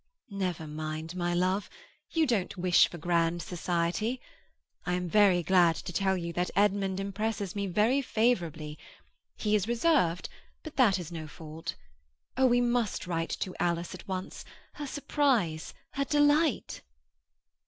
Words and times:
"Never 0.31 0.65
mind, 0.65 1.15
my 1.15 1.35
love. 1.35 1.69
You 2.09 2.25
don't 2.25 2.57
wish 2.57 2.87
for 2.87 2.97
grand 2.97 3.43
society. 3.43 4.19
I 4.83 4.93
am 4.93 5.07
very 5.07 5.43
glad 5.43 5.75
to 5.75 5.93
tell 5.93 6.17
you 6.17 6.33
that 6.33 6.49
Edmund 6.55 6.99
impresses 6.99 7.55
me 7.55 7.67
very 7.67 8.01
favourably. 8.01 8.79
He 9.37 9.53
is 9.53 9.67
reserved, 9.67 10.27
but 10.63 10.75
that 10.77 10.97
is 10.97 11.11
no 11.11 11.27
fault. 11.27 11.75
Oh, 12.35 12.47
we 12.47 12.61
must 12.61 13.05
write 13.05 13.29
to 13.41 13.55
Alice 13.59 13.93
at 13.93 14.07
once! 14.07 14.43
Her 14.73 14.87
surprise! 14.87 15.71
Her 15.91 16.05
delight!" 16.05 16.81